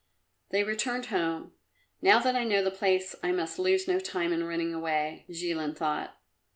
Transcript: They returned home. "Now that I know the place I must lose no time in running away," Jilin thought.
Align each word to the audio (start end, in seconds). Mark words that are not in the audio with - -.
They 0.49 0.63
returned 0.63 1.05
home. 1.05 1.51
"Now 2.01 2.17
that 2.21 2.35
I 2.35 2.43
know 2.43 2.63
the 2.63 2.71
place 2.71 3.13
I 3.21 3.31
must 3.31 3.59
lose 3.59 3.87
no 3.87 3.99
time 3.99 4.33
in 4.33 4.43
running 4.43 4.73
away," 4.73 5.27
Jilin 5.29 5.75
thought. 5.77 6.19